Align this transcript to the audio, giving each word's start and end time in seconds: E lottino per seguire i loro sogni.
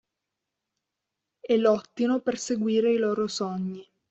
E 1.43 1.57
lottino 1.59 2.21
per 2.21 2.39
seguire 2.39 2.91
i 2.91 2.97
loro 2.97 3.27
sogni. 3.27 3.87